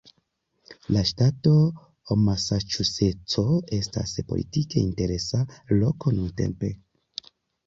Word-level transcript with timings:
La 0.95 1.01
ŝtato 1.09 1.51
Masaĉuseco 2.21 3.43
estas 3.81 4.15
politike 4.33 4.81
interesa 4.87 5.45
loko 5.77 6.15
nuntempe. 6.19 6.73